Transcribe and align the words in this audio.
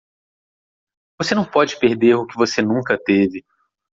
Você 1.19 1.35
não 1.35 1.45
pode 1.45 1.77
perder 1.77 2.15
o 2.15 2.25
que 2.25 2.35
você 2.35 2.59
nunca 2.63 2.97
teve. 2.97 3.45